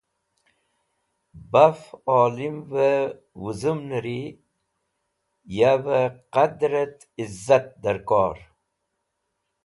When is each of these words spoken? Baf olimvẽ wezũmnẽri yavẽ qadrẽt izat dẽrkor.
Baf 1.51 1.79
olimvẽ 2.17 2.99
wezũmnẽri 3.41 4.21
yavẽ 5.57 6.05
qadrẽt 6.33 6.97
izat 7.23 7.65
dẽrkor. 7.81 8.37